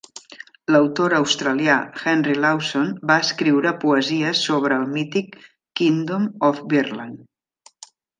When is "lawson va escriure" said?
2.45-3.73